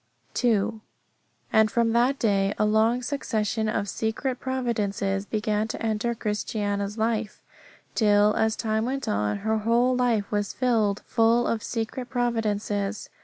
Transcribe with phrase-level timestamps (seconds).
[0.33, 0.81] 2.
[1.53, 7.39] And from that day a long succession of secret providences began to enter Christiana's life,
[7.93, 13.11] till, as time went on, her whole life was filled full of secret providences.